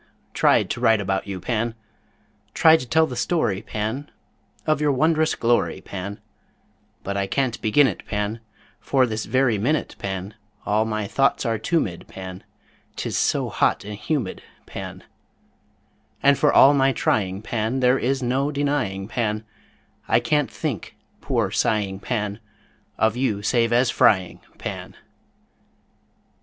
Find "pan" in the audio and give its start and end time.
1.39-1.75, 3.61-4.09, 5.79-6.19, 8.07-8.39, 9.99-10.33, 12.07-12.43, 14.65-15.03, 17.43-17.79, 19.07-19.45, 21.99-22.39, 24.57-24.95